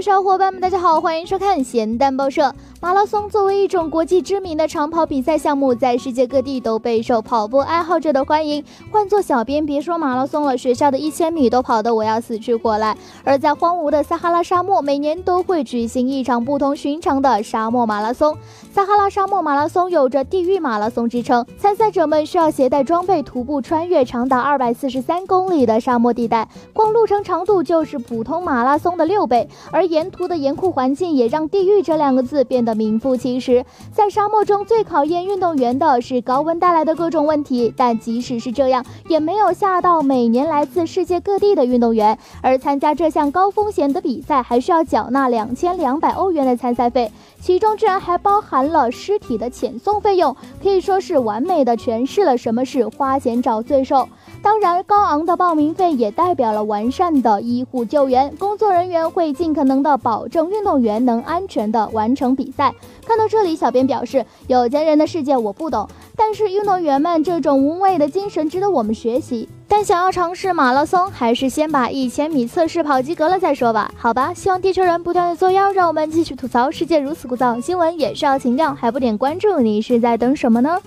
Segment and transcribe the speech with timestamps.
[0.00, 2.54] 小伙伴们，大家好，欢迎收看咸蛋报社。
[2.80, 8.64] 马拉松作为一种国际知名的长跑比赛项目，在世界各地都备受跑步爱好者的欢迎。
[8.90, 12.96] 换做小编，别说马拉松了，学校的一千米都跑得我要死去活来。
[13.24, 18.34] 而在荒芜的撒哈拉沙漠，每年都会举行一场不同寻常的沙漠马拉松。
[18.72, 29.46] 撒哈拉沙漠马拉松有着“地狱马拉松”之称，参赛者们需要携带装备，徒步穿越长达二百四十三公里的沙漠地带，光路程长度就是普通马拉松的六倍。
[29.70, 32.70] 而沿途的严酷环境也让“地狱”这两个字变得。
[32.80, 37.74] 名副其实，在沙漠中最考验运动员的是高温带来的各种问题。
[37.76, 42.16] 但即使是这样，也没有吓到每年来自世界各地的运动员。
[42.40, 54.08] 而参加这项高风险的比赛，还需要缴纳两千两百欧元的参赛费，其中居然还包含了尸体的遣送费用，可以说是完美的诠释了什么是花钱找罪受。
[54.42, 62.74] 当然，高昂的报名费也代表了完善的医护救援工作人员会尽可能的保证运动员能安全的完成比赛。
[63.06, 69.48] 看到这里，小编表示，有钱人的世界我不懂，但是运动员们这种无畏的精神值得我们学习。
[69.68, 73.92] 但想要尝试马拉松，还是先把一千米测试跑及格了再说吧。
[73.96, 80.78] 好吧，希望地球人不断的作妖，让我们继续吐槽世界如此枯燥，新闻也是要情调，还不点关注，你是在等什么呢？